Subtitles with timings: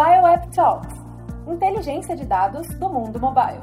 [0.00, 0.94] Mobile App Talks
[1.46, 3.60] inteligência de dados do mundo mobile.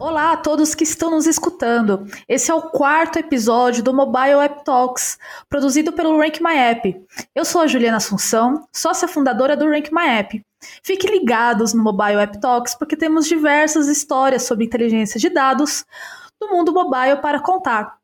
[0.00, 2.06] Olá a todos que estão nos escutando.
[2.26, 7.06] Esse é o quarto episódio do Mobile App Talks, produzido pelo Rank My App.
[7.34, 10.42] Eu sou a Juliana Assunção, sócia fundadora do Rank My App.
[10.82, 15.84] Fiquem ligados no Mobile App Talks porque temos diversas histórias sobre inteligência de dados
[16.40, 18.00] do mundo mobile para contar.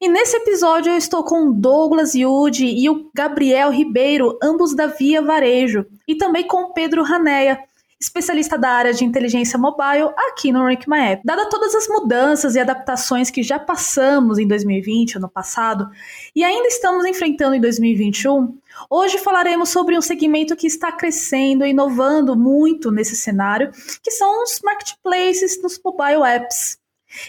[0.00, 5.22] E nesse episódio eu estou com Douglas Yudi e o Gabriel Ribeiro, ambos da Via
[5.22, 7.58] Varejo, e também com Pedro Raneia,
[8.00, 11.22] especialista da área de inteligência mobile aqui no Rank My App.
[11.22, 15.90] Dada todas as mudanças e adaptações que já passamos em 2020, ano passado,
[16.34, 18.56] e ainda estamos enfrentando em 2021,
[18.88, 23.70] hoje falaremos sobre um segmento que está crescendo e inovando muito nesse cenário,
[24.02, 26.79] que são os marketplaces nos mobile apps.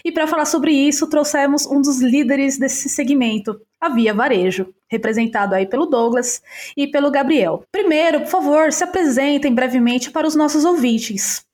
[0.04, 5.54] E para falar sobre isso, trouxemos um dos líderes desse segmento, a Via Varejo, representado
[5.54, 6.42] aí pelo Douglas
[6.76, 7.64] e pelo Gabriel.
[7.72, 11.44] Primeiro, por favor, se apresentem brevemente para os nossos ouvintes.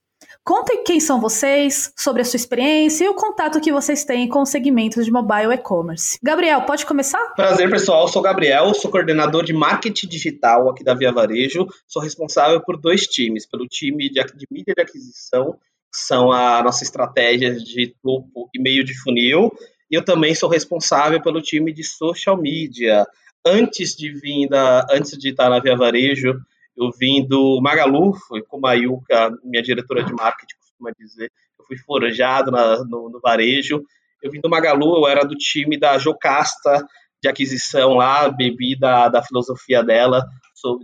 [0.49, 4.41] Contem quem são vocês, sobre a sua experiência e o contato que vocês têm com
[4.41, 6.19] os segmentos de mobile e-commerce.
[6.23, 7.23] Gabriel, pode começar?
[7.35, 8.05] Prazer, pessoal.
[8.05, 11.67] Eu sou Gabriel, sou coordenador de marketing digital aqui da Via Varejo.
[11.87, 15.59] Sou responsável por dois times, pelo time de, de mídia de aquisição
[15.93, 19.51] são a nossa estratégia de topo e meio de funil.
[19.91, 23.07] E eu também sou responsável pelo time de social media.
[23.45, 26.39] Antes de vir da, antes de estar na Via Varejo,
[26.77, 31.65] eu vim do Magalu, foi como a Yuka, minha diretora de marketing costuma dizer, eu
[31.67, 33.83] fui forjado na, no, no varejo.
[34.23, 36.87] Eu vim do Magalu, eu era do time da Jocasta,
[37.21, 40.25] de aquisição lá, bebi da, da filosofia dela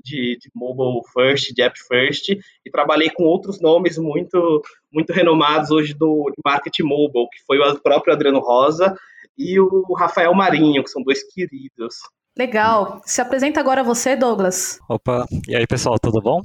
[0.02, 5.70] de, de mobile first, de app first, e trabalhei com outros nomes muito, muito renomados
[5.70, 8.96] hoje do marketing mobile, que foi o próprio Adriano Rosa
[9.36, 11.96] e o Rafael Marinho, que são dois queridos.
[12.36, 13.00] Legal.
[13.04, 14.80] Se apresenta agora você, Douglas.
[14.88, 16.42] Opa, e aí pessoal, tudo bom?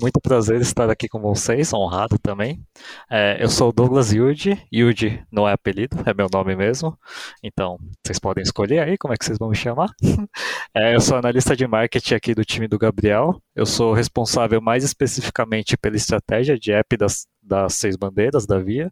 [0.00, 2.64] Muito prazer estar aqui com vocês, honrado também.
[3.10, 6.98] É, eu sou Douglas Yudi, Yudi não é apelido, é meu nome mesmo.
[7.42, 9.90] Então, vocês podem escolher aí como é que vocês vão me chamar.
[10.74, 13.38] É, eu sou analista de marketing aqui do time do Gabriel.
[13.54, 18.90] Eu sou responsável mais especificamente pela estratégia de app das, das seis bandeiras da Via.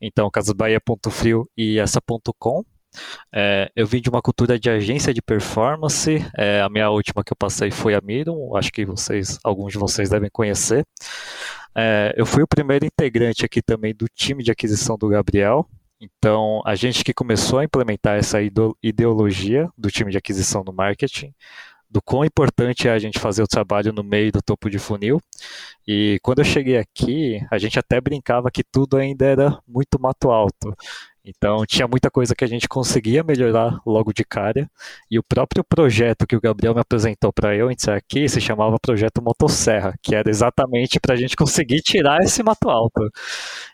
[0.00, 2.64] Então, Casasbahia.frio e essa.com.
[3.32, 6.24] É, eu vim de uma cultura de agência de performance.
[6.36, 9.78] É, a minha última que eu passei foi a Mirum, acho que vocês, alguns de
[9.78, 10.84] vocês devem conhecer.
[11.76, 15.68] É, eu fui o primeiro integrante aqui também do time de aquisição do Gabriel.
[16.00, 18.38] Então, a gente que começou a implementar essa
[18.82, 21.32] ideologia do time de aquisição no marketing,
[21.88, 25.20] do quão importante é a gente fazer o trabalho no meio do topo de funil.
[25.86, 30.30] E quando eu cheguei aqui, a gente até brincava que tudo ainda era muito mato
[30.30, 30.74] alto.
[31.24, 34.68] Então tinha muita coisa que a gente conseguia melhorar logo de cara.
[35.10, 38.78] E o próprio projeto que o Gabriel me apresentou para eu entrar aqui se chamava
[38.78, 43.00] Projeto Motosserra, que era exatamente para a gente conseguir tirar esse mato alto.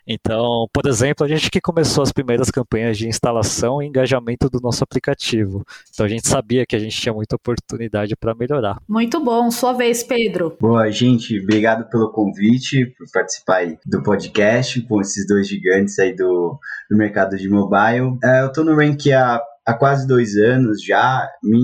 [0.07, 4.59] Então, por exemplo, a gente que começou as primeiras campanhas de instalação e engajamento do
[4.61, 5.65] nosso aplicativo.
[5.93, 8.81] Então a gente sabia que a gente tinha muita oportunidade para melhorar.
[8.87, 10.55] Muito bom, sua vez, Pedro.
[10.59, 16.57] Boa, gente, obrigado pelo convite, por participar do podcast com esses dois gigantes aí do,
[16.89, 18.17] do mercado de mobile.
[18.23, 21.27] É, eu estou no rank há, há quase dois anos já.
[21.43, 21.63] Minha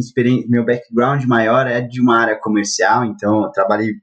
[0.49, 3.93] meu background maior é de uma área comercial, então eu trabalhei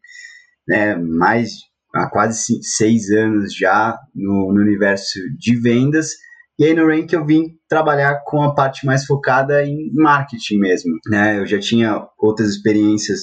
[0.66, 1.50] né, mais
[1.94, 6.10] há quase seis anos já no, no universo de vendas.
[6.58, 10.92] E aí no Rank eu vim trabalhar com a parte mais focada em marketing mesmo,
[11.08, 11.38] né?
[11.38, 13.22] Eu já tinha outras experiências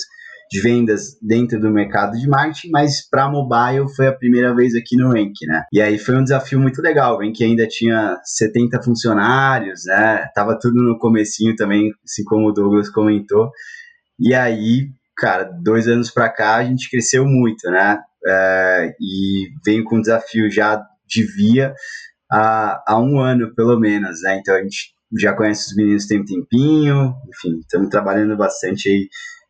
[0.52, 4.98] de vendas dentro do mercado de marketing, mas para mobile foi a primeira vez aqui
[4.98, 5.64] no Rank, né?
[5.72, 7.16] E aí foi um desafio muito legal.
[7.16, 10.28] O Rank ainda tinha 70 funcionários, né?
[10.36, 13.50] Tava tudo no comecinho também, assim como o Douglas comentou.
[14.20, 18.00] E aí, cara, dois anos para cá a gente cresceu muito, né?
[18.28, 21.74] É, e veio com um desafio já de via
[22.30, 24.38] há, há um ano, pelo menos, né?
[24.38, 29.08] Então a gente já conhece os meninos tem um tempinho, enfim, estamos trabalhando bastante aí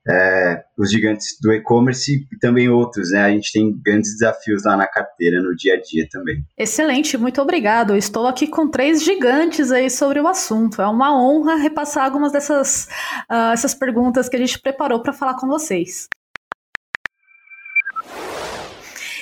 [0.07, 3.24] é, os gigantes do e-commerce e também outros, né?
[3.24, 6.44] A gente tem grandes desafios lá na carteira, no dia a dia também.
[6.57, 7.95] Excelente, muito obrigado.
[7.95, 10.81] estou aqui com três gigantes aí sobre o assunto.
[10.81, 12.88] É uma honra repassar algumas dessas
[13.31, 16.07] uh, essas perguntas que a gente preparou para falar com vocês.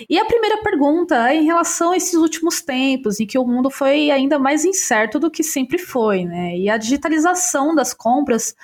[0.10, 3.70] E a primeira pergunta é em relação a esses últimos tempos, em que o mundo
[3.70, 6.56] foi ainda mais incerto do que sempre foi, né?
[6.56, 8.56] E a digitalização das compras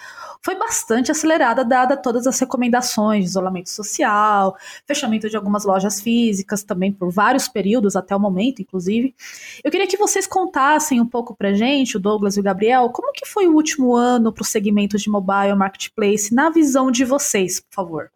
[0.45, 4.55] foi bastante acelerada, dada todas as recomendações isolamento social,
[4.85, 9.15] fechamento de algumas lojas físicas também por vários períodos, até o momento, inclusive.
[9.63, 13.11] Eu queria que vocês contassem um pouco pra gente, o Douglas e o Gabriel, como
[13.11, 17.59] que foi o último ano para o segmento de mobile marketplace, na visão de vocês,
[17.59, 18.11] por favor.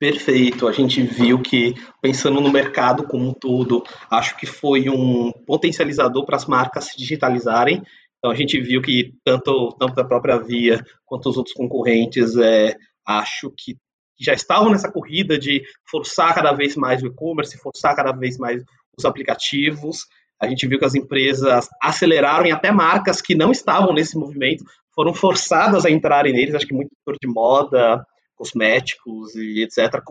[0.00, 0.66] Perfeito.
[0.66, 6.26] A gente viu que, pensando no mercado como um todo, acho que foi um potencializador
[6.26, 7.84] para as marcas se digitalizarem
[8.18, 12.76] então a gente viu que tanto, tanto a própria Via quanto os outros concorrentes, é,
[13.06, 13.76] acho que
[14.20, 18.62] já estavam nessa corrida de forçar cada vez mais o e-commerce, forçar cada vez mais
[18.98, 20.06] os aplicativos.
[20.40, 24.64] A gente viu que as empresas aceleraram e até marcas que não estavam nesse movimento
[24.92, 26.54] foram forçadas a entrarem neles.
[26.54, 28.04] Acho que muito de moda,
[28.34, 30.02] cosméticos e etc.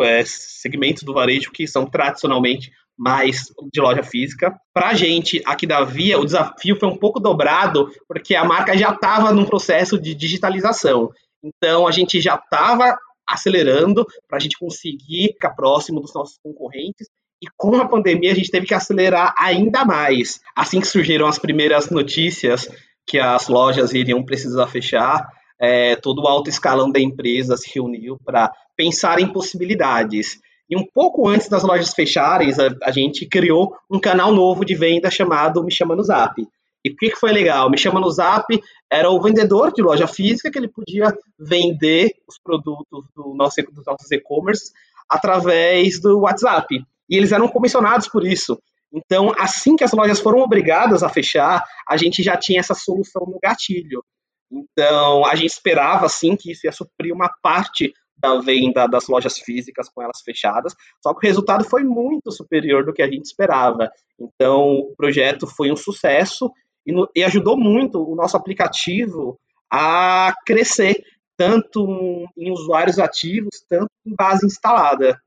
[0.00, 4.54] É, segmentos do varejo que são tradicionalmente mais de loja física.
[4.72, 8.76] Para a gente aqui da Via, o desafio foi um pouco dobrado, porque a marca
[8.76, 11.10] já estava num processo de digitalização.
[11.42, 12.96] Então, a gente já estava
[13.28, 17.08] acelerando para a gente conseguir ficar próximo dos nossos concorrentes.
[17.42, 20.40] E com a pandemia, a gente teve que acelerar ainda mais.
[20.56, 22.68] Assim que surgiram as primeiras notícias
[23.06, 25.26] que as lojas iriam precisar fechar,
[25.60, 30.38] é, todo o alto escalão da empresa se reuniu para pensar em possibilidades.
[30.68, 34.74] E um pouco antes das lojas fecharem, a, a, gente criou um canal novo de
[34.74, 36.40] venda chamado Me Chama no Zap.
[36.84, 37.70] E o que, que foi legal?
[37.70, 38.46] Me Chama no Zap
[38.90, 43.84] era o vendedor de loja física que ele podia vender os produtos do nosso, dos
[43.86, 44.72] nossos e-commerce
[45.08, 46.82] através do WhatsApp.
[47.08, 48.58] E eles eram comissionados por isso.
[48.92, 53.26] Então, assim que as lojas foram obrigadas a fechar, a gente já tinha essa solução
[53.26, 54.04] no gatilho.
[54.50, 59.38] Então, a gente esperava, sim, que isso ia suprir uma parte da venda das lojas
[59.38, 63.24] físicas com elas fechadas, só que o resultado foi muito superior do que a gente
[63.24, 63.90] esperava.
[64.18, 66.50] Então, o projeto foi um sucesso
[66.86, 69.38] e, no, e ajudou muito o nosso aplicativo
[69.70, 71.02] a crescer,
[71.36, 75.18] tanto em usuários ativos, tanto em base instalada.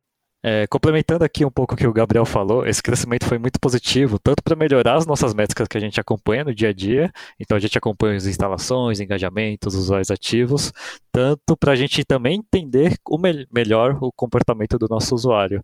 [0.44, 4.20] É, complementando aqui um pouco o que o Gabriel falou, esse crescimento foi muito positivo,
[4.20, 7.58] tanto para melhorar as nossas métricas que a gente acompanha no dia a dia, então
[7.58, 10.72] a gente acompanha as instalações, engajamentos, usuários ativos,
[11.18, 15.64] tanto para a gente também entender o me melhor o comportamento do nosso usuário.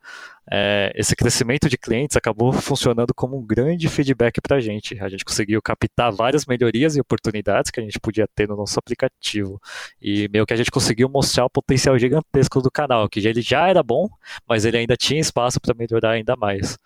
[0.51, 4.99] É, esse crescimento de clientes acabou funcionando como um grande feedback para a gente.
[4.99, 8.79] A gente conseguiu captar várias melhorias e oportunidades que a gente podia ter no nosso
[8.79, 9.61] aplicativo.
[10.01, 13.67] E meio que a gente conseguiu mostrar o potencial gigantesco do canal, que ele já
[13.69, 14.09] era bom,
[14.49, 16.79] mas ele ainda tinha espaço para melhorar ainda mais.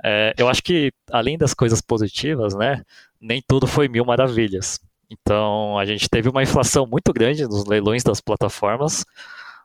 [0.00, 2.84] É, eu acho que, além das coisas positivas, né,
[3.20, 4.78] nem tudo foi mil maravilhas.
[5.12, 9.04] Então, a gente teve uma inflação muito grande nos leilões das plataformas.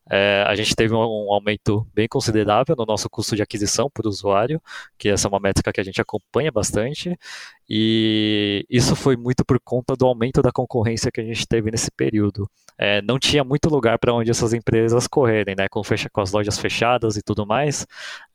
[0.10, 4.08] É, a gente teve um, um, aumento bem considerável no nosso custo de aquisição por
[4.08, 4.62] usuário,
[4.98, 7.18] que essa é uma métrica que a gente acompanha bastante,
[7.70, 11.92] e isso foi muito por conta do aumento da concorrência que a gente teve nesse
[11.92, 12.50] período.
[12.78, 15.68] É, não tinha muito lugar para onde essas empresas correrem, né?
[15.68, 17.86] Com, fecha, com as lojas fechadas e tudo mais,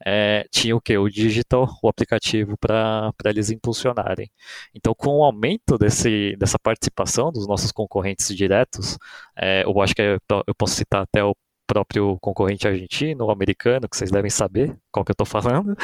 [0.04, 0.98] é, tinha o que?
[0.98, 4.28] O digital, o aplicativo para eles impulsionarem.
[4.74, 8.98] Então, com o aumento desse, dessa participação dos nossos concorrentes diretos,
[9.36, 11.34] é, eu acho que eu posso citar até o
[11.66, 15.76] próprio concorrente argentino americano, que vocês devem saber qual que eu estou falando,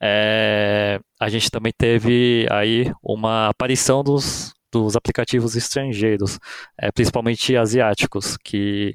[0.00, 6.38] é, a gente também teve aí uma aparição dos, dos aplicativos estrangeiros,
[6.78, 8.94] é, principalmente asiáticos, que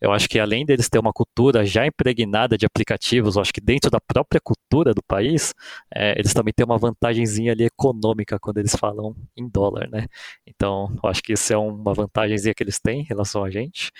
[0.00, 3.60] eu acho que além deles ter uma cultura já impregnada de aplicativos, eu acho que
[3.60, 5.54] dentro da própria cultura do país,
[5.94, 10.06] é, eles também têm uma vantagemzinha ali econômica quando eles falam em dólar, né?
[10.46, 13.90] Então, eu acho que isso é uma vantagemzinha que eles têm em relação a gente.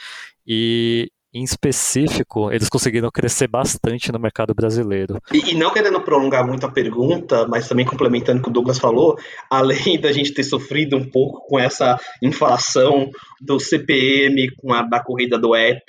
[0.46, 5.20] E em específico, eles conseguiram crescer bastante no mercado brasileiro.
[5.32, 8.78] E, e, não querendo prolongar muito a pergunta, mas também complementando o que o Douglas
[8.78, 9.16] falou,
[9.48, 13.08] além da gente ter sofrido um pouco com essa inflação
[13.40, 15.84] do CPM, com a da corrida do app,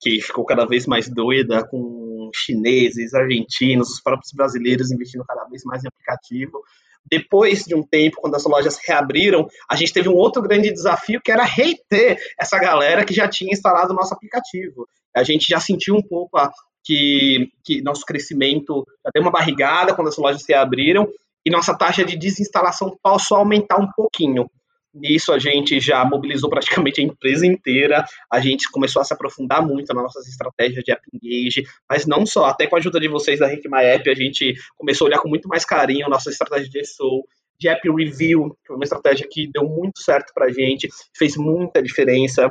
[0.00, 5.62] que ficou cada vez mais doida, com chineses, argentinos, os próprios brasileiros investindo cada vez
[5.64, 6.62] mais em aplicativo.
[7.10, 11.20] Depois de um tempo, quando as lojas reabriram, a gente teve um outro grande desafio
[11.22, 14.86] que era reter essa galera que já tinha instalado o nosso aplicativo.
[15.14, 16.50] A gente já sentiu um pouco a,
[16.84, 21.08] que, que nosso crescimento já deu uma barrigada quando as lojas se abriram
[21.44, 24.50] e nossa taxa de desinstalação passou a aumentar um pouquinho.
[24.92, 29.64] Nisso a gente já mobilizou praticamente a empresa inteira, a gente começou a se aprofundar
[29.64, 33.08] muito nas nossas estratégias de app engage, mas não só, até com a ajuda de
[33.08, 36.30] vocês da Rank My App, a gente começou a olhar com muito mais carinho nossa
[36.30, 37.22] estratégia de SEO,
[37.58, 41.36] de app review, que foi uma estratégia que deu muito certo para a gente, fez
[41.36, 42.50] muita diferença.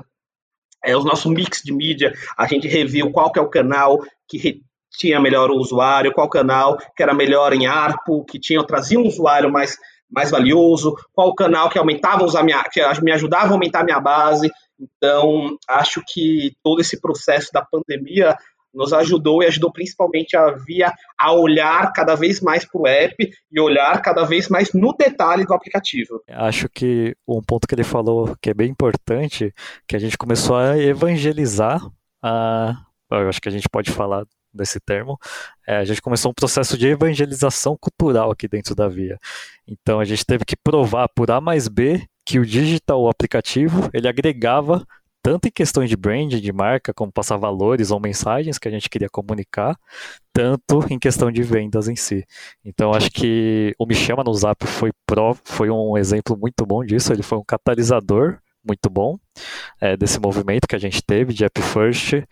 [0.85, 4.61] É, o nosso mix de mídia, a gente reviu qual que é o canal que
[4.91, 9.51] tinha melhor usuário, qual canal que era melhor em ARPU, que tinha trazia um usuário
[9.51, 9.77] mais
[10.09, 13.99] mais valioso, qual canal que aumentava a minha, que me ajudava a aumentar a minha
[13.99, 14.49] base.
[14.79, 18.35] Então, acho que todo esse processo da pandemia
[18.73, 23.15] nos ajudou e ajudou principalmente a Via a olhar cada vez mais para o app
[23.51, 26.21] e olhar cada vez mais no detalhe do aplicativo.
[26.29, 29.53] Acho que um ponto que ele falou que é bem importante,
[29.87, 31.81] que a gente começou a evangelizar
[32.23, 32.75] a,
[33.11, 35.17] eu acho que a gente pode falar desse termo,
[35.67, 39.17] é, a gente começou um processo de evangelização cultural aqui dentro da Via.
[39.67, 43.89] Então a gente teve que provar por A mais B que o digital, o aplicativo,
[43.93, 44.85] ele agregava
[45.21, 48.89] tanto em questões de brand, de marca, como passar valores ou mensagens que a gente
[48.89, 49.77] queria comunicar,
[50.31, 52.25] tanto em questão de vendas em si.
[52.63, 56.83] Então acho que o Me Chama no Zap foi, pro, foi um exemplo muito bom
[56.83, 59.17] disso, ele foi um catalisador muito bom
[59.81, 62.23] é, desse movimento que a gente teve de App First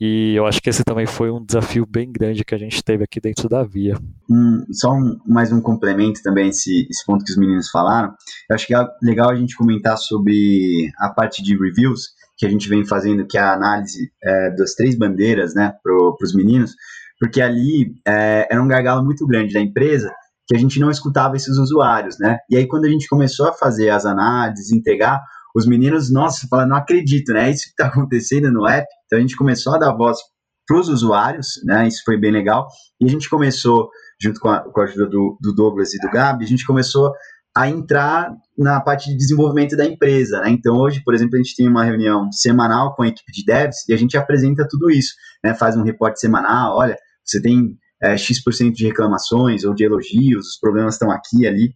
[0.00, 3.02] e eu acho que esse também foi um desafio bem grande que a gente teve
[3.02, 3.96] aqui dentro da Via.
[4.30, 8.14] Um, só um, mais um complemento também, esse, esse ponto que os meninos falaram.
[8.48, 12.50] Eu acho que é legal a gente comentar sobre a parte de reviews que a
[12.50, 16.74] gente vem fazendo, que é a análise é, das três bandeiras né, para os meninos,
[17.18, 20.12] porque ali é, era um gargalo muito grande da empresa
[20.46, 22.38] que a gente não escutava esses usuários, né?
[22.48, 25.20] E aí quando a gente começou a fazer as análises, entregar,
[25.56, 27.48] os meninos, nossa, falaram, não acredito, né?
[27.48, 28.86] É isso que está acontecendo no app.
[29.06, 30.18] Então a gente começou a dar voz
[30.66, 31.88] para os usuários, né?
[31.88, 32.68] Isso foi bem legal.
[33.00, 33.88] E a gente começou,
[34.20, 37.10] junto com a, com a ajuda do, do, Douglas e do Gabi, a gente começou
[37.56, 40.50] a entrar na parte de desenvolvimento da empresa, né?
[40.50, 43.88] Então hoje, por exemplo, a gente tem uma reunião semanal com a equipe de devs
[43.88, 45.54] e a gente apresenta tudo isso, né?
[45.54, 50.58] Faz um reporte semanal, olha, você tem é, X% de reclamações ou de elogios, os
[50.58, 51.74] problemas estão aqui ali.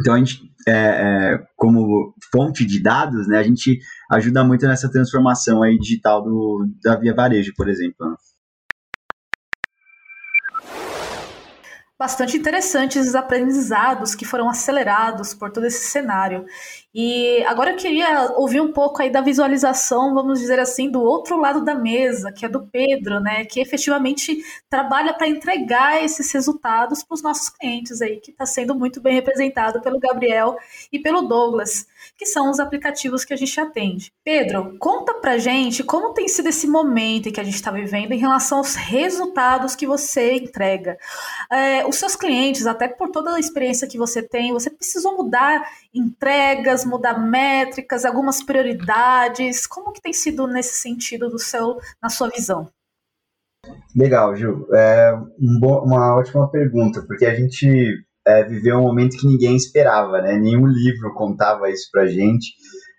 [0.00, 3.78] Então, a gente, é, é, como fonte de dados, né, a gente
[4.12, 8.10] ajuda muito nessa transformação aí digital do, da Via Varejo, por exemplo.
[8.10, 8.16] Né?
[11.98, 16.44] bastante interessantes os aprendizados que foram acelerados por todo esse cenário.
[16.98, 21.38] E agora eu queria ouvir um pouco aí da visualização, vamos dizer assim, do outro
[21.38, 27.04] lado da mesa, que é do Pedro, né, que efetivamente trabalha para entregar esses resultados
[27.04, 30.56] para os nossos clientes aí, que está sendo muito bem representado pelo Gabriel
[30.90, 31.86] e pelo Douglas
[32.16, 34.12] que são os aplicativos que a gente atende.
[34.24, 38.12] Pedro, conta pra gente como tem sido esse momento em que a gente está vivendo
[38.12, 40.98] em relação aos resultados que você entrega.
[41.50, 45.62] É, os seus clientes, até por toda a experiência que você tem, você precisou mudar
[45.92, 49.66] entregas, mudar métricas, algumas prioridades.
[49.66, 52.68] Como que tem sido nesse sentido do seu, na sua visão?
[53.94, 54.66] Legal, Ju.
[54.72, 57.66] É um uma ótima pergunta, porque a gente
[58.26, 60.36] é, viveu um momento que ninguém esperava, né?
[60.36, 62.54] Nenhum livro contava isso pra gente,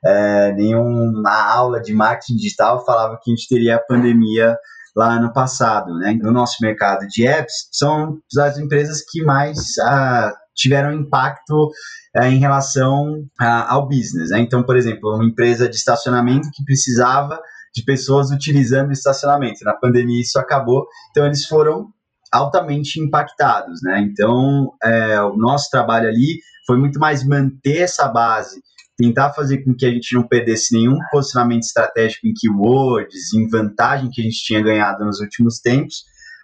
[0.05, 4.57] é, nenhuma aula de marketing digital falava que a gente teria a pandemia
[4.95, 6.17] lá no passado, né?
[6.21, 11.69] No nosso mercado de apps, são as empresas que mais ah, tiveram impacto
[12.15, 14.39] ah, em relação ah, ao business, né?
[14.39, 17.39] Então, por exemplo, uma empresa de estacionamento que precisava
[17.73, 19.63] de pessoas utilizando o estacionamento.
[19.63, 21.87] Na pandemia isso acabou, então eles foram
[22.31, 24.01] altamente impactados, né?
[24.01, 28.61] Então, é, o nosso trabalho ali foi muito mais manter essa base,
[28.97, 34.09] tentar fazer com que a gente não perdesse nenhum posicionamento estratégico em keywords, em vantagem
[34.11, 36.03] que a gente tinha ganhado nos últimos tempos,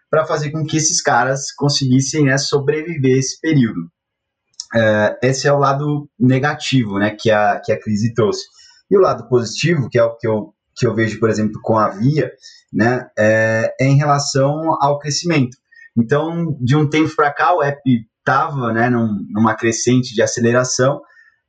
[0.10, 3.89] para fazer com que esses caras conseguissem né, sobreviver esse período.
[4.75, 8.44] É, esse é o lado negativo, né, que a, que a crise trouxe.
[8.89, 11.77] E o lado positivo, que é o que eu, que eu vejo, por exemplo, com
[11.77, 12.32] a Via,
[12.72, 15.58] né, é, é em relação ao crescimento.
[15.96, 17.80] Então, de um tempo para cá, o app
[18.20, 21.01] estava né, num, numa crescente de aceleração.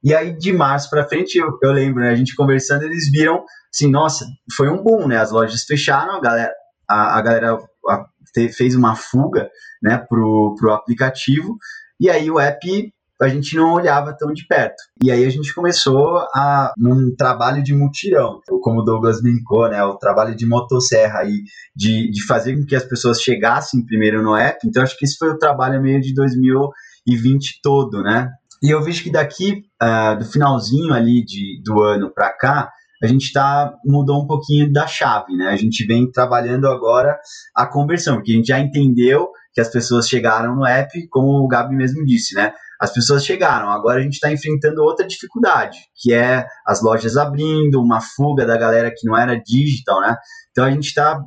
[0.02, 3.42] E aí, de março para frente, eu, eu lembro, né, a gente conversando, eles viram
[3.74, 4.26] assim, nossa,
[4.56, 5.16] foi um boom, né?
[5.16, 6.52] As lojas fecharam, a galera,
[6.88, 9.50] a, a galera a, te, fez uma fuga
[9.82, 11.56] né, pro, pro aplicativo,
[11.98, 12.92] e aí o app
[13.24, 14.76] a gente não olhava tão de perto.
[15.02, 19.82] E aí a gente começou a um trabalho de mutirão, como o Douglas brincou, né,
[19.82, 21.42] o trabalho de motosserra aí,
[21.74, 24.58] de, de fazer com que as pessoas chegassem primeiro no app.
[24.66, 28.30] Então acho que esse foi o trabalho meio de 2020 todo, né?
[28.62, 32.70] E eu vejo que daqui uh, do finalzinho ali de, do ano para cá,
[33.02, 35.48] a gente tá, mudou um pouquinho da chave, né?
[35.48, 37.18] A gente vem trabalhando agora
[37.54, 41.46] a conversão, porque a gente já entendeu que as pessoas chegaram no app, como o
[41.46, 42.52] Gabi mesmo disse, né?
[42.84, 43.70] As pessoas chegaram.
[43.70, 48.56] Agora a gente está enfrentando outra dificuldade, que é as lojas abrindo, uma fuga da
[48.56, 50.16] galera que não era digital, né?
[50.50, 51.20] Então a gente está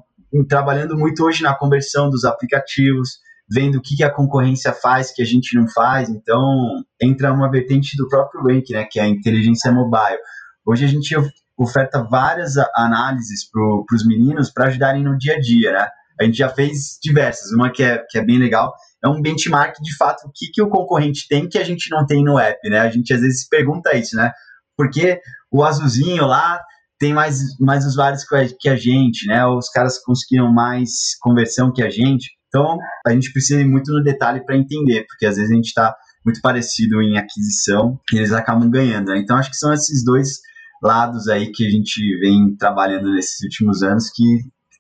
[0.48, 3.18] trabalhando muito hoje na conversão dos aplicativos,
[3.50, 6.10] vendo o que, que a concorrência faz que a gente não faz.
[6.10, 8.86] Então entra uma vertente do próprio Rank, né?
[8.90, 10.20] Que é a inteligência mobile.
[10.66, 11.16] Hoje a gente
[11.58, 15.88] oferta várias análises para os meninos para ajudarem no dia a dia, né?
[16.20, 17.52] a gente já fez diversas.
[17.52, 18.74] Uma que é, que é bem legal
[19.04, 22.06] é um benchmark de fato o que, que o concorrente tem que a gente não
[22.06, 22.80] tem no app, né?
[22.80, 24.32] A gente às vezes pergunta isso, né?
[24.76, 25.20] Porque
[25.52, 26.60] o azulzinho lá
[27.00, 28.24] tem mais, mais usuários
[28.60, 29.46] que a gente, né?
[29.46, 32.32] Os caras conseguiram mais conversão que a gente.
[32.48, 35.68] Então, a gente precisa ir muito no detalhe para entender, porque às vezes a gente
[35.68, 39.12] está muito parecido em aquisição e eles acabam ganhando.
[39.12, 39.20] Né?
[39.20, 40.40] Então, acho que são esses dois
[40.82, 44.24] lados aí que a gente vem trabalhando nesses últimos anos que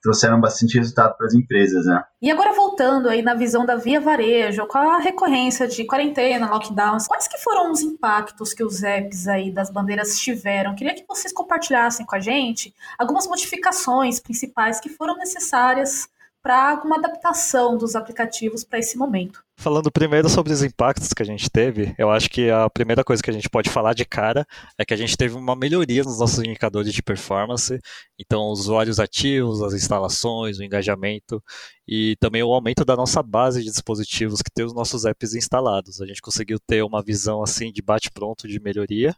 [0.01, 2.03] trouxeram bastante resultado para as empresas, né?
[2.21, 7.07] E agora voltando aí na visão da Via Varejo, com a recorrência de quarentena, lockdowns,
[7.07, 10.75] quais que foram os impactos que os apps aí das bandeiras tiveram?
[10.75, 16.09] Queria que vocês compartilhassem com a gente algumas modificações principais que foram necessárias
[16.47, 19.43] para alguma adaptação dos aplicativos para esse momento.
[19.57, 23.21] Falando primeiro sobre os impactos que a gente teve, eu acho que a primeira coisa
[23.21, 26.19] que a gente pode falar de cara é que a gente teve uma melhoria nos
[26.19, 27.77] nossos indicadores de performance,
[28.17, 31.43] então os usuários ativos, as instalações, o engajamento
[31.85, 35.99] e também o aumento da nossa base de dispositivos que tem os nossos apps instalados.
[35.99, 39.13] A gente conseguiu ter uma visão assim de bate-pronto de melhoria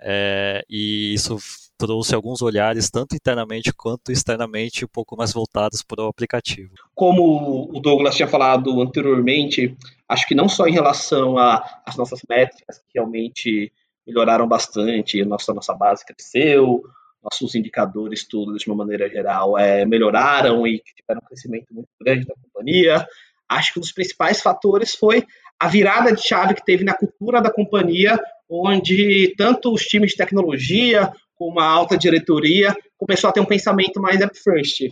[0.00, 1.38] é, e isso
[1.78, 6.72] trouxe alguns olhares, tanto internamente quanto externamente, um pouco mais voltados para o aplicativo.
[6.94, 9.76] Como o Douglas tinha falado anteriormente,
[10.08, 13.72] acho que não só em relação às nossas métricas, que realmente
[14.06, 16.82] melhoraram bastante, nossa, nossa base cresceu,
[17.22, 22.26] nossos indicadores, tudo de uma maneira geral, é, melhoraram e tiveram um crescimento muito grande
[22.26, 23.06] da companhia.
[23.48, 25.24] Acho que um dos principais fatores foi
[25.58, 30.16] a virada de chave que teve na cultura da companhia, onde tanto os times de
[30.16, 34.88] tecnologia como a alta diretoria começou a ter um pensamento mais app first.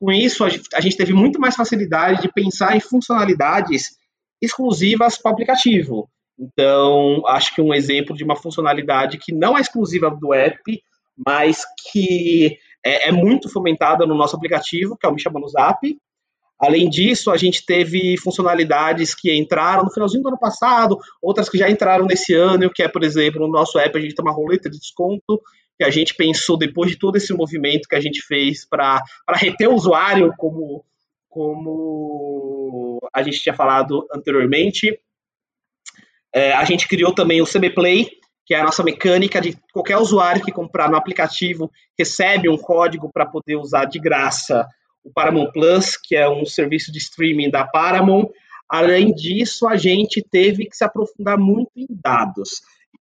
[0.00, 3.96] Com isso, a gente teve muito mais facilidade de pensar em funcionalidades
[4.40, 6.08] exclusivas para o aplicativo.
[6.38, 10.60] Então, acho que um exemplo de uma funcionalidade que não é exclusiva do app,
[11.26, 15.48] mas que é, é muito fomentada no nosso aplicativo, que é o Me Chama no
[15.48, 15.98] Zap,
[16.60, 21.56] Além disso, a gente teve funcionalidades que entraram no finalzinho do ano passado, outras que
[21.56, 24.34] já entraram nesse ano, que é, por exemplo, no nosso app a gente tem uma
[24.34, 25.40] roleta de desconto,
[25.78, 29.00] que a gente pensou depois de todo esse movimento que a gente fez para
[29.34, 30.84] reter o usuário, como,
[31.28, 34.98] como a gente tinha falado anteriormente.
[36.34, 38.10] É, a gente criou também o CB Play,
[38.44, 43.08] que é a nossa mecânica de qualquer usuário que comprar no aplicativo recebe um código
[43.12, 44.66] para poder usar de graça
[45.04, 48.28] o Paramount Plus, que é um serviço de streaming da Paramount.
[48.68, 52.60] Além disso, a gente teve que se aprofundar muito em dados.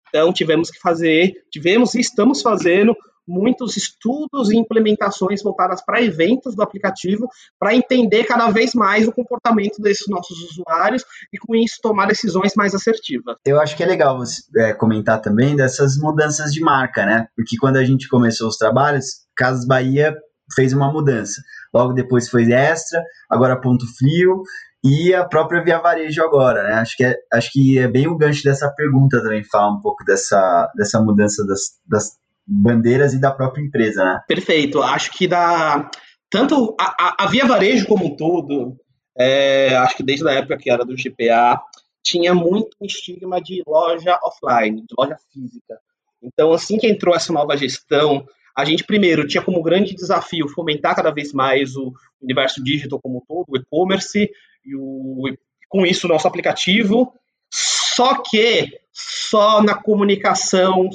[0.09, 2.95] Então, tivemos que fazer, tivemos e estamos fazendo
[3.27, 7.27] muitos estudos e implementações voltadas para eventos do aplicativo,
[7.59, 12.53] para entender cada vez mais o comportamento desses nossos usuários e, com isso, tomar decisões
[12.55, 13.35] mais assertivas.
[13.45, 17.27] Eu acho que é legal você é, comentar também dessas mudanças de marca, né?
[17.35, 20.15] Porque quando a gente começou os trabalhos, Casas Bahia
[20.55, 21.41] fez uma mudança
[21.73, 24.41] logo depois foi Extra, agora Ponto Frio
[24.87, 26.73] e a própria Via Varejo agora, né?
[26.75, 30.03] Acho que é, acho que é bem o gancho dessa pergunta também, falar um pouco
[30.05, 34.21] dessa, dessa mudança das, das bandeiras e da própria empresa, né?
[34.27, 34.81] Perfeito.
[34.81, 35.89] Acho que da
[36.29, 38.75] tanto a, a Via Varejo como um todo,
[39.17, 41.61] é, acho que desde a época que era do GPA,
[42.03, 45.79] tinha muito estigma de loja offline, de loja física.
[46.21, 50.95] Então, assim que entrou essa nova gestão, a gente, primeiro, tinha como grande desafio fomentar
[50.95, 54.29] cada vez mais o universo digital como um todo, o e-commerce,
[54.67, 55.23] e o,
[55.69, 57.13] com isso nosso aplicativo.
[57.49, 60.89] Só que só na comunicação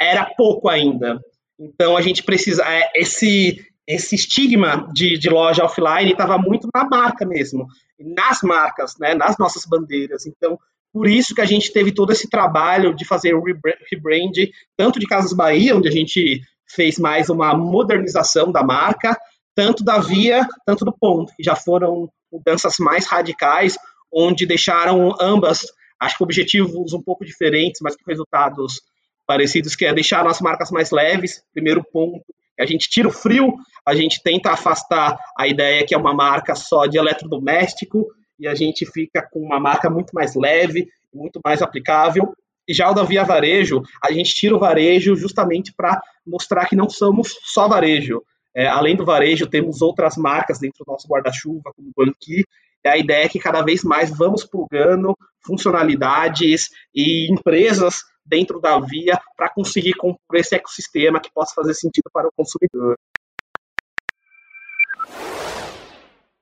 [0.00, 1.20] era pouco ainda.
[1.58, 2.64] Então a gente precisa.
[2.66, 7.66] É, esse, esse estigma de, de loja offline estava muito na marca mesmo,
[7.98, 10.26] nas marcas, né, nas nossas bandeiras.
[10.26, 10.58] Então,
[10.92, 14.32] por isso que a gente teve todo esse trabalho de fazer o rebrand,
[14.76, 19.18] tanto de Casas Bahia, onde a gente fez mais uma modernização da marca,
[19.54, 23.76] tanto da via, tanto do ponto, que já foram mudanças mais radicais,
[24.12, 25.66] onde deixaram ambas,
[26.00, 28.80] acho que objetivos um pouco diferentes, mas com resultados
[29.26, 32.24] parecidos, que é deixar as marcas mais leves, primeiro ponto,
[32.58, 33.54] a gente tira o frio,
[33.86, 38.06] a gente tenta afastar a ideia que é uma marca só de eletrodoméstico,
[38.38, 42.34] e a gente fica com uma marca muito mais leve, muito mais aplicável,
[42.68, 46.88] já o da Via Varejo, a gente tira o varejo justamente para mostrar que não
[46.88, 48.22] somos só varejo.
[48.54, 52.44] É, além do varejo, temos outras marcas dentro do nosso guarda-chuva, como o Banqui.
[52.84, 58.78] E a ideia é que cada vez mais vamos plugando funcionalidades e empresas dentro da
[58.78, 62.96] Via para conseguir compor esse ecossistema que possa fazer sentido para o consumidor.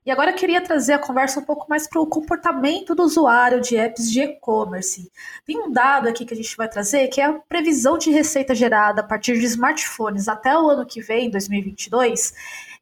[0.04, 3.60] E agora eu queria trazer a conversa um pouco mais para o comportamento do usuário
[3.60, 5.12] de apps de e-commerce.
[5.46, 8.52] Tem um dado aqui que a gente vai trazer que é a previsão de receita
[8.52, 12.34] gerada a partir de smartphones até o ano que vem, 2022,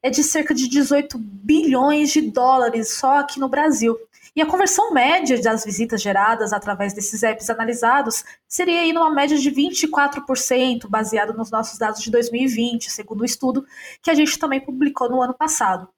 [0.03, 3.99] é de cerca de 18 bilhões de dólares só aqui no Brasil.
[4.35, 9.37] E a conversão média das visitas geradas através desses apps analisados seria aí numa média
[9.37, 13.64] de 24%, baseado nos nossos dados de 2020, segundo o estudo
[14.03, 15.88] que a gente também publicou no ano passado.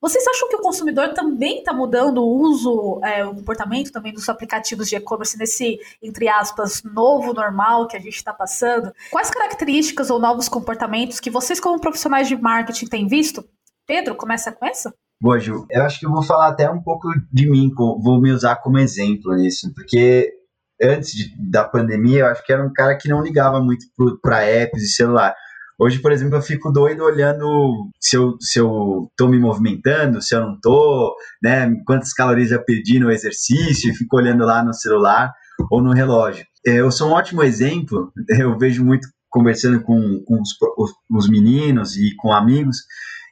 [0.00, 4.28] Vocês acham que o consumidor também está mudando o uso, é, o comportamento também dos
[4.28, 8.92] aplicativos de e-commerce nesse, entre aspas, novo normal que a gente está passando?
[9.10, 13.44] Quais características ou novos comportamentos que vocês, como profissionais de marketing, têm visto?
[13.86, 14.94] Pedro, começa com essa?
[15.20, 15.66] Boa, Ju.
[15.70, 18.78] Eu acho que eu vou falar até um pouco de mim, vou me usar como
[18.78, 20.32] exemplo nisso, porque
[20.80, 23.84] antes de, da pandemia, eu acho que era um cara que não ligava muito
[24.22, 25.34] para apps e celular.
[25.80, 30.34] Hoje, por exemplo, eu fico doido olhando se eu, se eu tô me movimentando, se
[30.34, 31.72] eu não tô, né?
[31.86, 35.32] Quantas calorias eu perdi no exercício, e fico olhando lá no celular
[35.70, 36.44] ou no relógio.
[36.66, 41.28] É, eu sou um ótimo exemplo, eu vejo muito conversando com, com os, os, os
[41.28, 42.78] meninos e com amigos,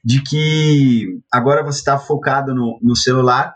[0.06, 3.52] de que agora você está focado no, no celular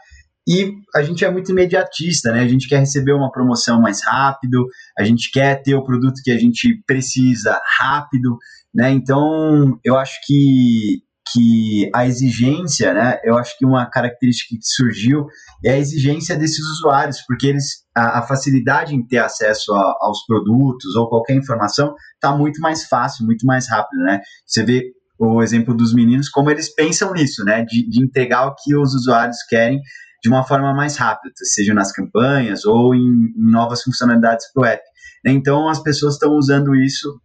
[0.48, 2.40] e a gente é muito imediatista, né?
[2.40, 4.66] A gente quer receber uma promoção mais rápido,
[4.98, 8.36] a gente quer ter o produto que a gente precisa rápido,
[8.74, 8.90] né?
[8.90, 13.20] Então, eu acho que que a exigência, né?
[13.22, 15.28] Eu acho que uma característica que surgiu
[15.64, 20.26] é a exigência desses usuários, porque eles a, a facilidade em ter acesso a, aos
[20.26, 24.20] produtos ou qualquer informação está muito mais fácil, muito mais rápido, né?
[24.44, 24.82] Você vê
[25.20, 27.62] o exemplo dos meninos, como eles pensam nisso, né?
[27.62, 29.78] De, de entregar o que os usuários querem
[30.22, 34.64] de uma forma mais rápida, seja nas campanhas ou em, em novas funcionalidades para o
[34.64, 34.82] app.
[35.26, 37.20] Então, as pessoas estão usando isso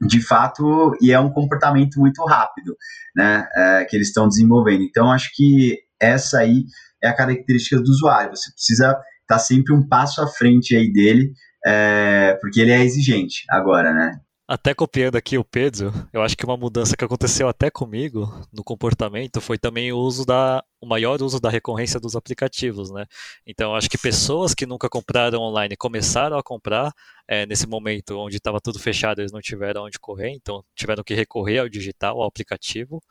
[0.00, 2.76] de fato e é um comportamento muito rápido,
[3.16, 3.48] né?
[3.56, 4.82] É, que eles estão desenvolvendo.
[4.82, 6.64] Então, acho que essa aí
[7.02, 8.36] é a característica do usuário.
[8.36, 11.32] Você precisa estar tá sempre um passo à frente aí dele,
[11.66, 14.20] é, porque ele é exigente agora, né?
[14.46, 18.62] Até copiando aqui o Pedro, eu acho que uma mudança que aconteceu até comigo no
[18.62, 23.06] comportamento foi também o uso da o maior uso da recorrência dos aplicativos, né?
[23.46, 26.92] Então acho que pessoas que nunca compraram online começaram a comprar
[27.26, 31.14] é, nesse momento onde estava tudo fechado, eles não tiveram onde correr, então tiveram que
[31.14, 33.02] recorrer ao digital, ao aplicativo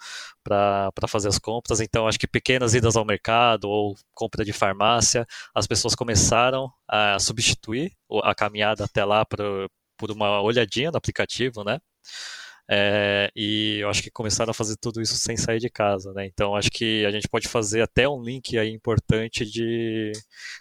[0.43, 1.79] para fazer as compras.
[1.81, 7.17] Então acho que pequenas idas ao mercado ou compra de farmácia, as pessoas começaram a
[7.19, 7.91] substituir
[8.21, 9.67] a caminhada até lá para
[10.03, 11.79] por uma olhadinha no aplicativo, né?
[12.69, 16.25] É, e eu acho que começaram a fazer tudo isso sem sair de casa, né?
[16.25, 20.13] Então acho que a gente pode fazer até um link aí importante de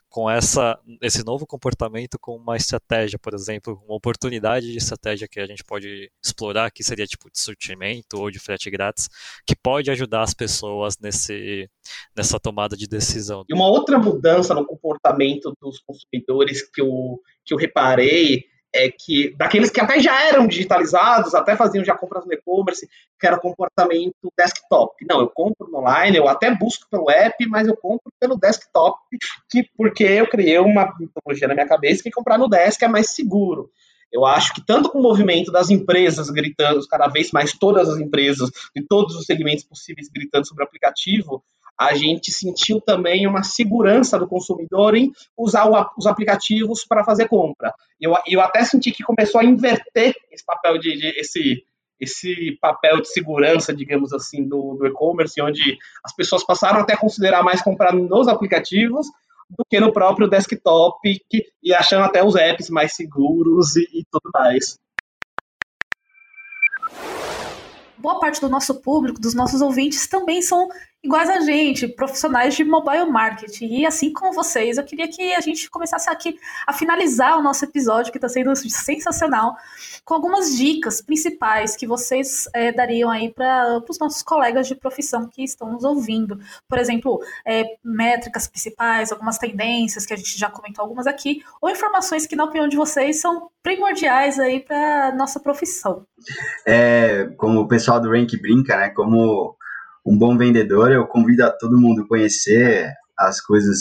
[0.09, 5.40] com essa esse novo comportamento com uma estratégia, por exemplo, uma oportunidade de estratégia que
[5.40, 9.09] a gente pode explorar, que seria tipo de sortimento ou de frete grátis,
[9.46, 11.68] que pode ajudar as pessoas nesse
[12.16, 13.44] nessa tomada de decisão.
[13.48, 19.35] E uma outra mudança no comportamento dos consumidores que eu que eu reparei é que
[19.37, 22.88] daqueles que até já eram digitalizados, até faziam já compras no e-commerce,
[23.20, 25.04] que era comportamento desktop.
[25.08, 28.98] Não, eu compro online, eu até busco pelo app, mas eu compro pelo desktop,
[29.50, 33.11] que porque eu criei uma mitologia na minha cabeça que comprar no desk é mais
[33.11, 33.70] seguro.
[34.11, 37.98] Eu acho que tanto com o movimento das empresas gritando, cada vez mais todas as
[37.98, 41.42] empresas de todos os segmentos possíveis gritando sobre o aplicativo,
[41.78, 47.28] a gente sentiu também uma segurança do consumidor em usar o, os aplicativos para fazer
[47.28, 47.72] compra.
[48.00, 51.64] Eu, eu até senti que começou a inverter esse papel de, de esse
[52.00, 56.98] esse papel de segurança, digamos assim, do, do e-commerce, onde as pessoas passaram até a
[56.98, 59.06] considerar mais comprar nos aplicativos
[59.48, 60.98] do que no próprio desktop
[61.30, 64.76] que, e achando até os apps mais seguros e, e tudo mais.
[67.98, 70.68] Boa parte do nosso público, dos nossos ouvintes, também são
[71.02, 73.66] iguais a gente, profissionais de mobile marketing.
[73.66, 77.64] E assim como vocês, eu queria que a gente começasse aqui a finalizar o nosso
[77.64, 79.56] episódio, que está sendo sensacional,
[80.04, 85.28] com algumas dicas principais que vocês é, dariam aí para os nossos colegas de profissão
[85.28, 86.38] que estão nos ouvindo.
[86.68, 91.68] Por exemplo, é, métricas principais, algumas tendências que a gente já comentou algumas aqui, ou
[91.68, 96.06] informações que, na opinião de vocês, são primordiais aí para nossa profissão.
[96.66, 98.90] É, como o pessoal do Rank brinca, né?
[98.90, 99.56] Como
[100.04, 103.78] um bom vendedor, eu convido a todo mundo a conhecer as coisas,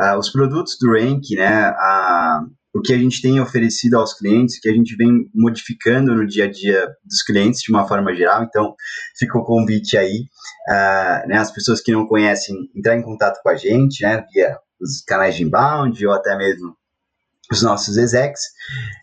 [0.00, 1.70] uh, os produtos do Rank, né?
[1.70, 6.26] Uh, o que a gente tem oferecido aos clientes, que a gente vem modificando no
[6.26, 8.44] dia a dia dos clientes de uma forma geral.
[8.44, 8.74] Então,
[9.18, 10.26] fica o convite aí,
[10.68, 11.38] uh, né?
[11.38, 14.24] As pessoas que não conhecem, entrar em contato com a gente, né?
[14.32, 16.76] Via os canais de inbound ou até mesmo
[17.50, 18.40] os nossos execs.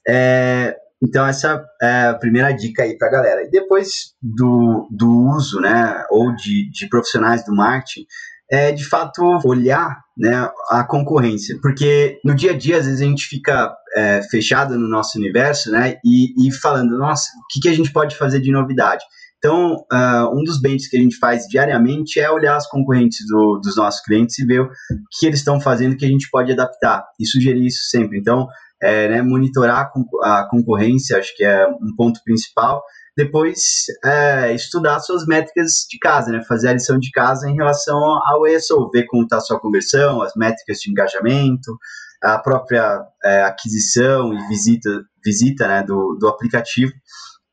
[0.07, 0.75] É,
[1.05, 3.43] então, essa é a primeira dica aí para a galera.
[3.43, 8.05] E depois do, do uso, né, ou de, de profissionais do marketing,
[8.49, 13.05] é de fato olhar né, a concorrência, porque no dia a dia às vezes a
[13.05, 17.69] gente fica é, fechado no nosso universo, né, e, e falando, nossa, o que, que
[17.69, 19.03] a gente pode fazer de novidade?
[19.37, 23.59] Então, uh, um dos bens que a gente faz diariamente é olhar as concorrentes do,
[23.63, 24.69] dos nossos clientes e ver o
[25.11, 28.17] que eles estão fazendo que a gente pode adaptar e sugerir isso sempre.
[28.17, 28.47] Então,
[28.81, 29.91] é, né, monitorar
[30.23, 32.83] a concorrência, acho que é um ponto principal.
[33.17, 37.97] Depois, é, estudar suas métricas de casa, né, fazer a lição de casa em relação
[37.97, 41.77] ao ESO, ver como está a sua conversão, as métricas de engajamento,
[42.21, 44.89] a própria é, aquisição e visita,
[45.23, 46.91] visita né, do, do aplicativo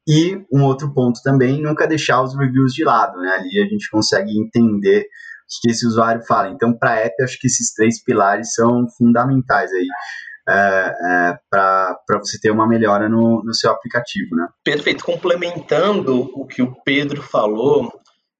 [0.06, 3.36] e um outro ponto também, nunca deixar os reviews de lado, né?
[3.38, 6.50] Ali a gente consegue entender o que esse usuário fala.
[6.50, 9.86] Então, para a app, acho que esses três pilares são fundamentais aí.
[10.48, 14.48] É, é, para você ter uma melhora no, no seu aplicativo, né?
[14.64, 15.04] Perfeito.
[15.04, 17.92] Complementando o que o Pedro falou,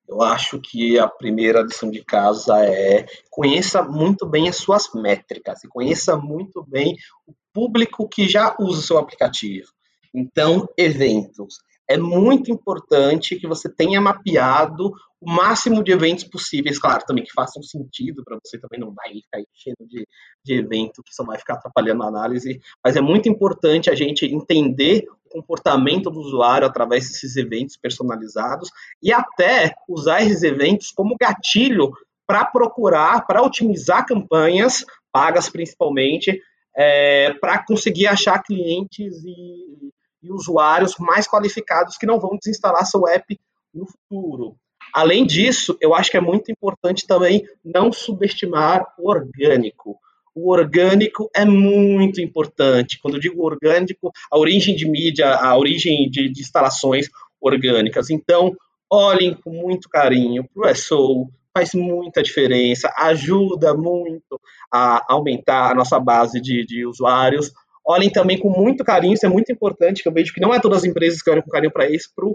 [0.08, 5.62] eu acho que a primeira lição de casa é conheça muito bem as suas métricas
[5.62, 9.68] e conheça muito bem o público que já usa o seu aplicativo.
[10.14, 11.56] Então, eventos.
[11.88, 17.32] É muito importante que você tenha mapeado o máximo de eventos possíveis, claro, também que
[17.32, 20.06] façam sentido para você também não vai ficar enchendo de,
[20.44, 24.26] de evento que só vai ficar atrapalhando a análise, mas é muito importante a gente
[24.26, 28.68] entender o comportamento do usuário através desses eventos personalizados
[29.02, 31.92] e até usar esses eventos como gatilho
[32.26, 36.40] para procurar, para otimizar campanhas pagas principalmente,
[36.74, 43.06] é, para conseguir achar clientes e e usuários mais qualificados que não vão desinstalar seu
[43.08, 43.38] app
[43.74, 44.56] no futuro.
[44.92, 49.96] Além disso, eu acho que é muito importante também não subestimar o orgânico.
[50.34, 52.98] O orgânico é muito importante.
[53.00, 57.08] Quando eu digo orgânico, a origem de mídia, a origem de, de instalações
[57.40, 58.10] orgânicas.
[58.10, 58.54] Então,
[58.90, 64.40] olhem com muito carinho para o SEO, faz muita diferença, ajuda muito
[64.72, 67.52] a aumentar a nossa base de, de usuários,
[67.84, 70.60] olhem também com muito carinho, isso é muito importante, que eu vejo que não é
[70.60, 72.26] todas as empresas que olham com carinho para isso, para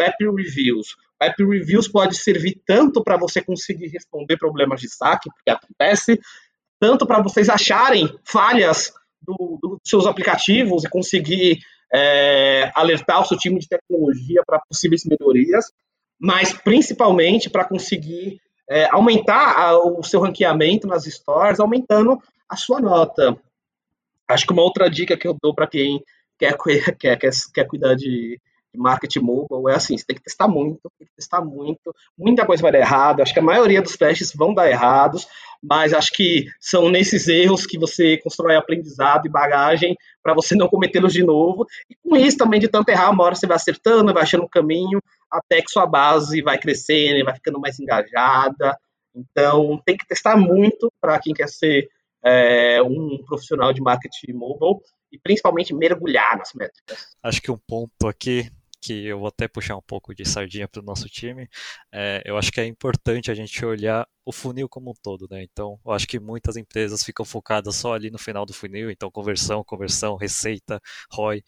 [0.00, 0.96] App Reviews.
[1.20, 6.20] O App Reviews pode servir tanto para você conseguir responder problemas de saque, porque acontece,
[6.80, 11.58] tanto para vocês acharem falhas dos do seus aplicativos e conseguir
[11.92, 15.72] é, alertar o seu time de tecnologia para possíveis melhorias,
[16.18, 22.80] mas principalmente para conseguir é, aumentar a, o seu ranqueamento nas stores, aumentando a sua
[22.80, 23.36] nota.
[24.28, 26.02] Acho que uma outra dica que eu dou para quem
[26.38, 26.56] quer,
[26.98, 28.40] quer, quer, quer cuidar de
[28.76, 32.62] marketing mobile é assim, você tem que testar muito, tem que testar muito, muita coisa
[32.62, 35.26] vai dar errado, acho que a maioria dos testes vão dar errados,
[35.62, 40.68] mas acho que são nesses erros que você constrói aprendizado e bagagem para você não
[40.68, 44.12] cometê-los de novo, e com isso também de tanto errar, uma hora você vai acertando,
[44.12, 48.76] vai achando um caminho, até que sua base vai crescendo, vai ficando mais engajada,
[49.14, 51.88] então tem que testar muito para quem quer ser
[52.24, 54.80] é, um profissional de marketing mobile
[55.12, 57.14] e principalmente mergulhar nas métricas.
[57.22, 58.50] Acho que um ponto aqui
[58.84, 61.48] que eu vou até puxar um pouco de sardinha para o nosso time,
[61.92, 65.42] é, eu acho que é importante a gente olhar o funil como um todo, né?
[65.42, 69.10] Então, eu acho que muitas empresas ficam focadas só ali no final do funil, então
[69.10, 70.80] conversão, conversão, receita,
[71.12, 71.42] ROI,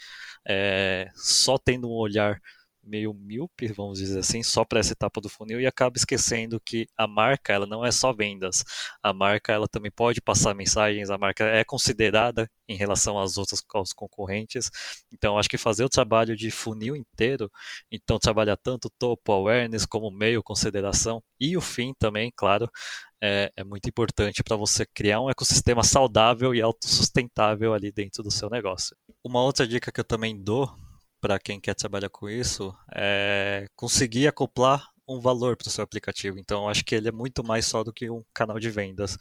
[0.49, 2.41] é, só tendo um olhar
[2.87, 6.87] meio míope, vamos dizer assim, só para essa etapa do funil e acaba esquecendo que
[6.97, 8.65] a marca ela não é só vendas.
[9.03, 13.63] A marca ela também pode passar mensagens, a marca é considerada em relação às outras
[13.75, 14.71] aos concorrentes.
[15.13, 17.51] Então acho que fazer o trabalho de funil inteiro,
[17.91, 22.71] então trabalhar tanto topo, awareness como meio, consideração e o fim também, claro,
[23.23, 28.31] é, é muito importante para você criar um ecossistema saudável e autossustentável ali dentro do
[28.31, 28.97] seu negócio.
[29.25, 30.71] Uma outra dica que eu também dou
[31.21, 36.39] para quem quer trabalhar com isso é conseguir acoplar um valor para o seu aplicativo.
[36.39, 39.17] Então, acho que ele é muito mais só do que um canal de vendas.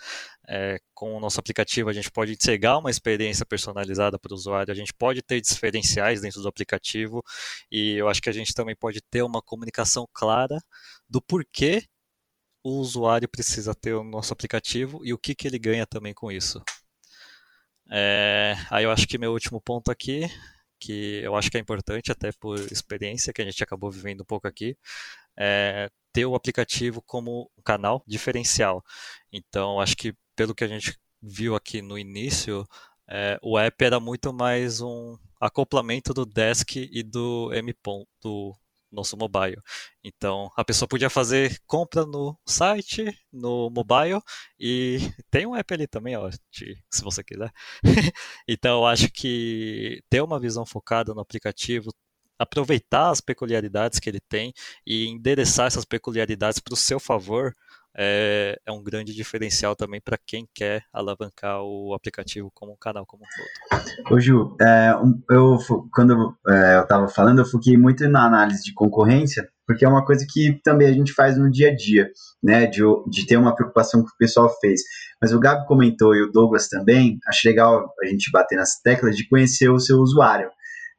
[0.48, 4.72] É, com o nosso aplicativo, a gente pode entregar uma experiência personalizada para o usuário,
[4.72, 7.24] a gente pode ter diferenciais dentro do aplicativo
[7.72, 10.58] e eu acho que a gente também pode ter uma comunicação clara
[11.08, 11.84] do porquê
[12.64, 16.32] o usuário precisa ter o nosso aplicativo e o que, que ele ganha também com
[16.32, 16.62] isso.
[17.92, 20.28] É, aí eu acho que meu último ponto aqui
[20.80, 24.26] que eu acho que é importante, até por experiência que a gente acabou vivendo um
[24.26, 24.78] pouco aqui,
[25.38, 28.84] é ter o aplicativo como um canal diferencial.
[29.32, 32.66] Então, acho que pelo que a gente viu aqui no início,
[33.08, 37.76] é, o app era muito mais um acoplamento do desk e do M.
[38.22, 38.56] do
[38.96, 39.62] nosso mobile.
[40.04, 44.22] Então, a pessoa podia fazer compra no site, no mobile,
[44.60, 44.98] e
[45.30, 47.52] tem um app ali também, ó, se você quiser.
[48.48, 51.92] então, eu acho que ter uma visão focada no aplicativo,
[52.40, 54.54] aproveitar as peculiaridades que ele tem
[54.86, 57.56] e endereçar essas peculiaridades para o seu favor,
[57.98, 63.06] é, é um grande diferencial também para quem quer alavancar o aplicativo como um canal
[63.06, 64.14] como um todo.
[64.14, 64.94] Ô Ju, é,
[65.30, 65.58] eu,
[65.94, 70.06] quando é, eu estava falando, eu foquei muito na análise de concorrência, porque é uma
[70.06, 72.10] coisa que também a gente faz no dia a dia,
[72.44, 74.82] né, de, de ter uma preocupação que o pessoal fez.
[75.22, 79.16] Mas o Gabi comentou e o Douglas também, acho legal a gente bater nas teclas
[79.16, 80.50] de conhecer o seu usuário,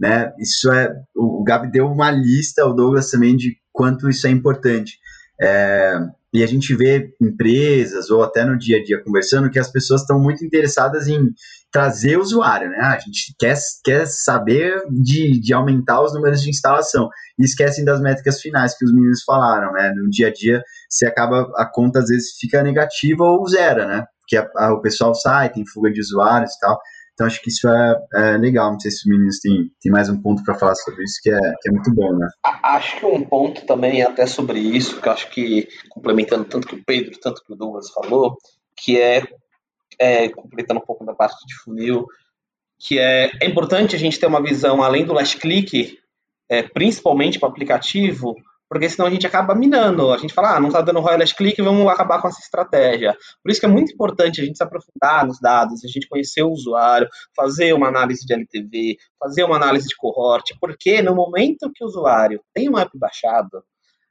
[0.00, 4.30] né, isso é, o Gabi deu uma lista, o Douglas também, de quanto isso é
[4.30, 4.98] importante.
[5.40, 5.98] É,
[6.36, 10.02] e a gente vê empresas ou até no dia a dia conversando que as pessoas
[10.02, 11.32] estão muito interessadas em
[11.72, 12.78] trazer usuário, né?
[12.78, 18.02] A gente quer, quer saber de, de aumentar os números de instalação e esquecem das
[18.02, 19.94] métricas finais que os meninos falaram, né?
[19.96, 24.04] No dia a dia, você acaba, a conta às vezes fica negativa ou zero, né?
[24.20, 26.78] Porque a, a, o pessoal sai, tem fuga de usuários e tal.
[27.16, 28.70] Então acho que isso é, é legal.
[28.70, 31.30] Não sei se os meninos têm, têm mais um ponto para falar sobre isso, que
[31.30, 32.28] é, que é muito bom, né?
[32.62, 36.74] Acho que um ponto também até sobre isso, que eu acho que, complementando tanto que
[36.74, 38.36] o Pedro, tanto que o Douglas falou,
[38.76, 39.22] que é,
[39.98, 42.06] é completando um pouco da parte de funil,
[42.78, 45.98] que é, é importante a gente ter uma visão além do last click,
[46.50, 48.34] é, principalmente para aplicativo,
[48.68, 50.12] porque senão a gente acaba minando.
[50.12, 53.16] A gente fala, ah, não está dando royalties click, vamos acabar com essa estratégia.
[53.42, 56.42] Por isso que é muito importante a gente se aprofundar nos dados, a gente conhecer
[56.42, 61.70] o usuário, fazer uma análise de LTV, fazer uma análise de cohort, porque no momento
[61.74, 63.62] que o usuário tem um app baixado,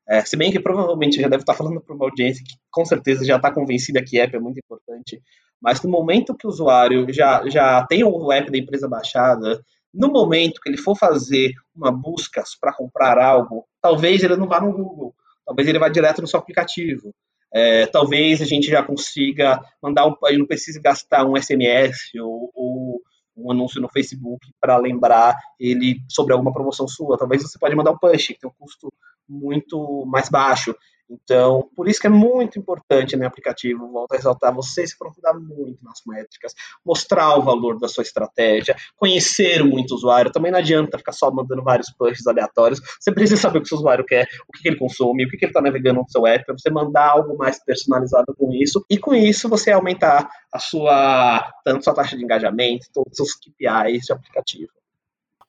[0.07, 3.25] é, se bem que provavelmente já deve estar falando para uma audiência que com certeza
[3.25, 5.19] já está convencida que app é muito importante,
[5.61, 9.59] mas no momento que o usuário já, já tem o app da empresa baixada,
[9.95, 14.59] no momento que ele for fazer uma busca para comprar algo, talvez ele não vá
[14.59, 17.13] no Google, talvez ele vá direto no seu aplicativo.
[17.53, 22.51] É, talvez a gente já consiga mandar um, ele não precise gastar um SMS ou,
[22.53, 23.01] ou
[23.37, 27.17] um anúncio no Facebook para lembrar ele sobre alguma promoção sua.
[27.17, 28.91] Talvez você pode mandar um push, que tem um custo
[29.27, 30.75] muito mais baixo.
[31.09, 35.39] Então, por isso que é muito importante no aplicativo, volto a ressaltar, você se aprofundar
[35.39, 40.31] muito nas métricas, mostrar o valor da sua estratégia, conhecer muito o usuário.
[40.31, 42.81] Também não adianta ficar só mandando vários pushes aleatórios.
[42.99, 45.37] Você precisa saber o que o seu usuário quer, o que, ele consome, o que,
[45.37, 48.83] ele está navegando no seu app, para você mandar algo mais personalizado com isso.
[48.89, 54.05] E com isso você aumentar a sua, tanto sua taxa de engajamento, todos os KPIs
[54.05, 54.74] de aplicativo.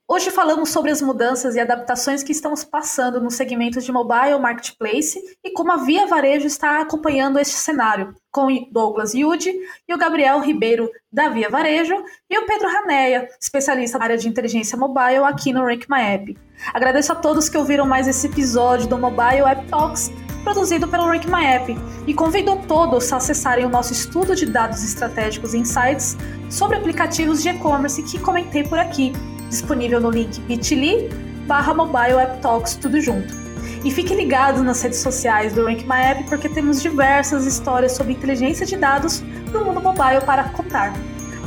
[0.08, 5.20] Hoje falamos sobre as mudanças e adaptações que estamos passando no segmento de mobile marketplace
[5.42, 9.52] e como a Via Varejo está acompanhando este cenário, com Douglas Yudi
[9.88, 11.92] e o Gabriel Ribeiro da Via Varejo
[12.30, 16.38] e o Pedro Raneia, especialista na área de inteligência mobile aqui no Rank My App.
[16.72, 20.12] Agradeço a todos que ouviram mais esse episódio do Mobile App Talks,
[20.44, 24.84] produzido pelo Rank My App, e convido todos a acessarem o nosso estudo de dados
[24.84, 26.16] estratégicos e insights
[26.48, 29.12] sobre aplicativos de e-commerce que comentei por aqui
[29.48, 31.08] disponível no link bit.ly
[31.46, 33.46] barra mobile app talks tudo junto.
[33.84, 38.14] E fique ligado nas redes sociais do Rank My App porque temos diversas histórias sobre
[38.14, 39.20] inteligência de dados
[39.52, 40.92] do mundo mobile para contar.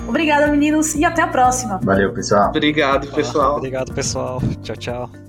[0.08, 1.80] Obrigada, meninos, e até a próxima.
[1.84, 2.50] Valeu, pessoal.
[2.50, 3.58] Obrigado, pessoal.
[3.58, 4.42] obrigado, pessoal.
[4.64, 5.29] Tchau, tchau.